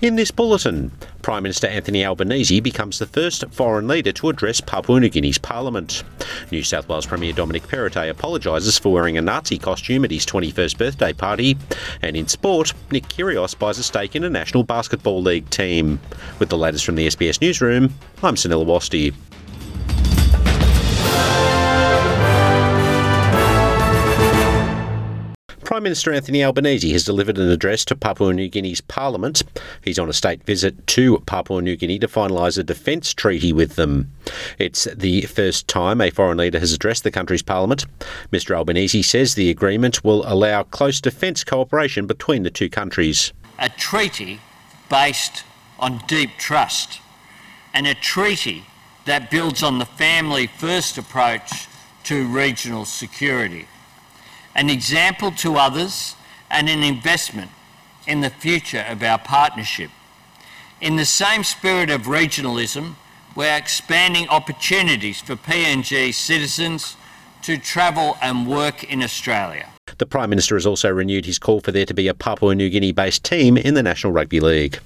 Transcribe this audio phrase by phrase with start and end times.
[0.00, 0.92] In this bulletin,
[1.22, 6.04] Prime Minister Anthony Albanese becomes the first foreign leader to address Papua New Guinea's parliament.
[6.52, 10.78] New South Wales Premier Dominic Perrottet apologises for wearing a Nazi costume at his 21st
[10.78, 11.58] birthday party.
[12.00, 15.98] And in sport, Nick Kyrgios buys a stake in a National Basketball League team.
[16.38, 17.92] With the latest from the SBS Newsroom,
[18.22, 19.12] I'm Sunil Awasthi.
[25.78, 29.44] Prime Minister Anthony Albanese has delivered an address to Papua New Guinea's Parliament.
[29.80, 33.76] He's on a state visit to Papua New Guinea to finalise a defence treaty with
[33.76, 34.10] them.
[34.58, 37.86] It's the first time a foreign leader has addressed the country's Parliament.
[38.32, 43.32] Mr Albanese says the agreement will allow close defence cooperation between the two countries.
[43.60, 44.40] A treaty
[44.90, 45.44] based
[45.78, 47.00] on deep trust,
[47.72, 48.64] and a treaty
[49.04, 51.68] that builds on the family first approach
[52.02, 53.68] to regional security
[54.58, 56.16] an example to others,
[56.50, 57.48] and an investment
[58.08, 59.88] in the future of our partnership.
[60.80, 62.96] In the same spirit of regionalism,
[63.36, 66.96] we're expanding opportunities for PNG citizens
[67.42, 69.68] to travel and work in Australia.
[69.98, 72.68] The Prime Minister has also renewed his call for there to be a Papua New
[72.68, 74.80] Guinea based team in the National Rugby League.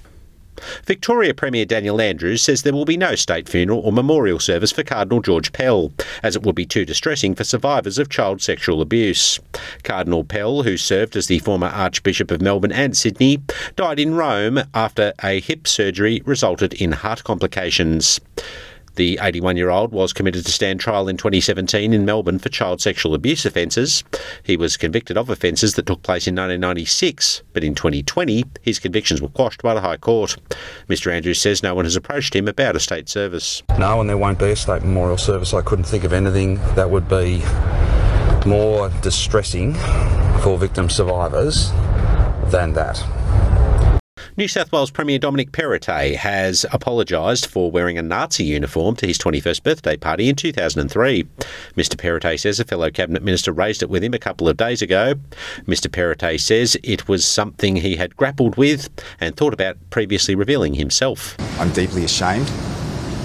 [0.85, 4.83] Victoria Premier Daniel Andrews says there will be no state funeral or memorial service for
[4.83, 9.39] Cardinal George Pell, as it would be too distressing for survivors of child sexual abuse.
[9.83, 13.41] Cardinal Pell, who served as the former Archbishop of Melbourne and Sydney,
[13.75, 18.19] died in Rome after a hip surgery resulted in heart complications.
[18.95, 22.81] The 81 year old was committed to stand trial in 2017 in Melbourne for child
[22.81, 24.03] sexual abuse offences.
[24.43, 29.21] He was convicted of offences that took place in 1996, but in 2020 his convictions
[29.21, 30.37] were quashed by the High Court.
[30.87, 33.63] Mr Andrews says no one has approached him about a state service.
[33.79, 35.53] No, and there won't be a state memorial service.
[35.53, 37.41] I couldn't think of anything that would be
[38.45, 39.73] more distressing
[40.43, 41.71] for victim survivors
[42.51, 43.03] than that.
[44.35, 49.19] New South Wales Premier Dominic Perrottet has apologised for wearing a Nazi uniform to his
[49.19, 51.23] 21st birthday party in 2003.
[51.77, 54.81] Mr Perrottet says a fellow Cabinet Minister raised it with him a couple of days
[54.81, 55.13] ago.
[55.67, 60.73] Mr Perrottet says it was something he had grappled with and thought about previously revealing
[60.73, 61.35] himself.
[61.59, 62.47] I'm deeply ashamed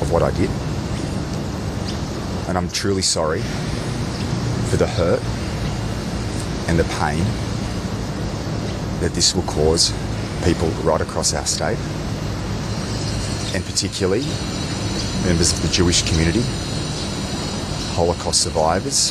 [0.03, 0.51] of what I did,
[2.51, 3.41] and I'm truly sorry
[4.69, 5.23] for the hurt
[6.69, 7.25] and the pain
[9.01, 9.91] that this will cause
[10.49, 11.77] people right across our state,
[13.55, 14.23] and particularly
[15.27, 16.41] members of the Jewish community,
[17.93, 19.11] Holocaust survivors,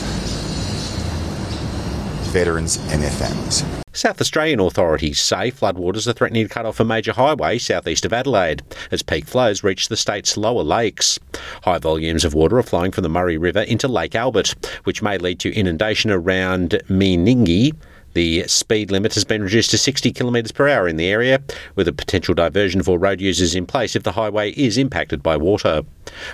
[2.31, 3.63] veterans, and their families.
[3.93, 8.13] South Australian authorities say floodwaters are threatening to cut off a major highway southeast of
[8.13, 11.19] Adelaide as peak flows reach the state's lower lakes.
[11.61, 14.55] High volumes of water are flowing from the Murray River into Lake Albert,
[14.85, 17.75] which may lead to inundation around Meningie
[18.17, 21.39] the speed limit has been reduced to 60 kilometres per hour in the area,
[21.75, 25.37] with a potential diversion for road users in place if the highway is impacted by
[25.37, 25.83] water.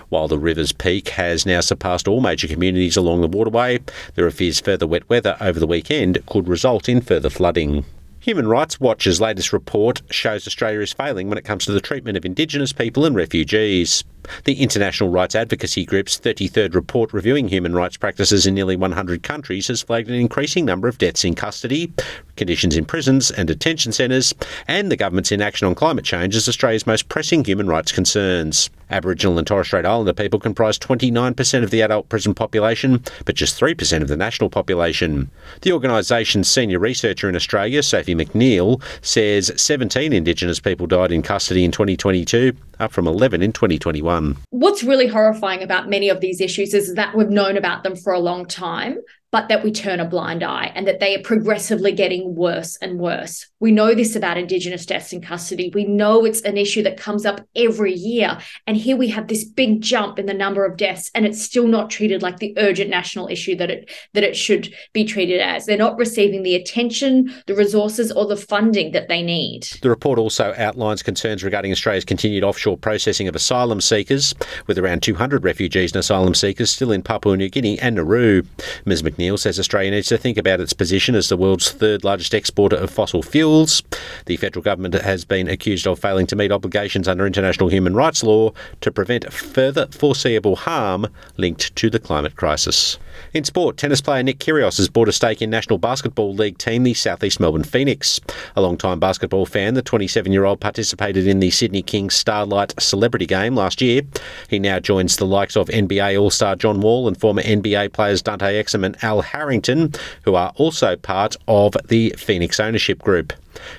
[0.08, 3.80] While the river's peak has now surpassed all major communities along the waterway,
[4.16, 7.84] there are fears further wet weather over the weekend could result in further flooding.
[8.24, 12.16] Human Rights Watch's latest report shows Australia is failing when it comes to the treatment
[12.16, 14.06] of Indigenous people and refugees.
[14.46, 19.68] The international rights advocacy group's 33rd report reviewing human rights practices in nearly 100 countries
[19.68, 21.92] has flagged an increasing number of deaths in custody,
[22.36, 24.34] conditions in prisons and detention centres,
[24.68, 28.70] and the government's inaction on climate change as Australia's most pressing human rights concerns.
[28.90, 33.60] Aboriginal and Torres Strait Islander people comprise 29% of the adult prison population, but just
[33.60, 35.30] 3% of the national population.
[35.62, 41.64] The organisation's senior researcher in Australia, Sophie McNeil, says 17 Indigenous people died in custody
[41.64, 44.38] in 2022, up from 11 in 2021.
[44.52, 48.14] What's really horrifying about many of these issues is that we've known about them for
[48.14, 48.98] a long time,
[49.34, 53.00] but that we turn a blind eye and that they are progressively getting worse and
[53.00, 53.48] worse.
[53.60, 55.72] We know this about Indigenous deaths in custody.
[55.74, 58.38] We know it's an issue that comes up every year.
[58.68, 61.66] And here we have this big jump in the number of deaths, and it's still
[61.66, 65.66] not treated like the urgent national issue that it that it should be treated as.
[65.66, 69.64] They're not receiving the attention, the resources, or the funding that they need.
[69.82, 74.36] The report also outlines concerns regarding Australia's continued offshore processing of asylum seekers,
[74.68, 78.44] with around 200 refugees and asylum seekers still in Papua New Guinea and Nauru.
[78.86, 79.02] Ms.
[79.02, 82.34] McNeil McNeil says Australia needs to think about its position as the world's third largest
[82.34, 83.82] exporter of fossil fuels.
[84.26, 88.22] The federal government has been accused of failing to meet obligations under international human rights
[88.22, 92.98] law to prevent further foreseeable harm linked to the climate crisis.
[93.34, 96.84] In sport, tennis player Nick Kyrgios has bought a stake in National Basketball League team,
[96.84, 98.20] the Southeast Melbourne Phoenix.
[98.56, 103.82] A long-time basketball fan, the 27-year-old participated in the Sydney Kings Starlight Celebrity Game last
[103.82, 104.02] year.
[104.50, 108.62] He now joins the likes of NBA All-Star John Wall and former NBA players Dante
[108.62, 109.94] Exum and Al Harrington,
[110.24, 113.34] who are also part of the Phoenix ownership group.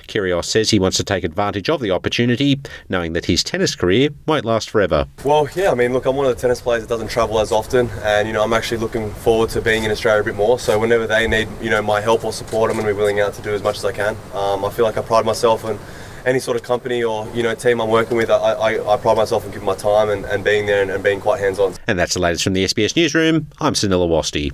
[0.07, 4.09] Kyrgios says he wants to take advantage of the opportunity, knowing that his tennis career
[4.25, 5.07] won't last forever.
[5.23, 7.51] Well, yeah, I mean, look, I'm one of the tennis players that doesn't travel as
[7.51, 10.59] often, and you know, I'm actually looking forward to being in Australia a bit more.
[10.59, 13.19] So whenever they need, you know, my help or support, I'm going to be willing
[13.19, 14.15] out to do as much as I can.
[14.33, 15.77] Um, I feel like I pride myself in
[16.25, 18.29] any sort of company or you know team I'm working with.
[18.29, 21.03] I, I, I pride myself in giving my time and, and being there and, and
[21.03, 21.75] being quite hands on.
[21.87, 23.47] And that's the latest from the SBS newsroom.
[23.59, 24.51] I'm Sunil Awasthi.